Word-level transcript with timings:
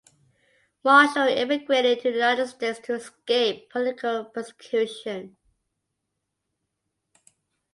Marshall 0.83 1.27
emigrated 1.27 1.99
to 1.99 2.09
the 2.09 2.13
United 2.15 2.47
States 2.47 2.79
to 2.79 2.95
escape 2.95 3.69
political 3.69 4.25
persecution. 4.25 5.37